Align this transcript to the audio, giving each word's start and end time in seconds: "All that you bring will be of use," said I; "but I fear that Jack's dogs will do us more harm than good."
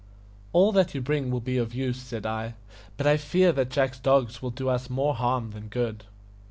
"All 0.51 0.71
that 0.71 0.95
you 0.95 1.01
bring 1.01 1.29
will 1.29 1.41
be 1.41 1.57
of 1.57 1.75
use," 1.75 2.01
said 2.01 2.25
I; 2.25 2.55
"but 2.97 3.05
I 3.05 3.17
fear 3.17 3.51
that 3.51 3.69
Jack's 3.69 3.99
dogs 3.99 4.41
will 4.41 4.49
do 4.49 4.67
us 4.67 4.89
more 4.89 5.13
harm 5.13 5.51
than 5.51 5.67
good." 5.67 6.05